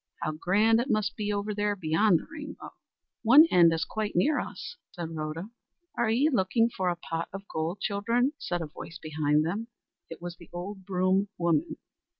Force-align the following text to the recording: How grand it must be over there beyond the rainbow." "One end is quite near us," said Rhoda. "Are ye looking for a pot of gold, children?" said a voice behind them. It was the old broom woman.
How 0.23 0.31
grand 0.31 0.79
it 0.79 0.89
must 0.89 1.15
be 1.15 1.31
over 1.31 1.53
there 1.53 1.75
beyond 1.75 2.17
the 2.17 2.25
rainbow." 2.25 2.73
"One 3.21 3.45
end 3.51 3.71
is 3.71 3.85
quite 3.85 4.15
near 4.15 4.39
us," 4.39 4.77
said 4.93 5.09
Rhoda. 5.11 5.51
"Are 5.95 6.09
ye 6.09 6.27
looking 6.27 6.69
for 6.71 6.89
a 6.89 6.95
pot 6.95 7.29
of 7.31 7.47
gold, 7.47 7.81
children?" 7.81 8.33
said 8.39 8.63
a 8.63 8.65
voice 8.65 8.97
behind 8.97 9.45
them. 9.45 9.67
It 10.09 10.19
was 10.19 10.37
the 10.37 10.49
old 10.51 10.87
broom 10.87 11.29
woman. 11.37 11.77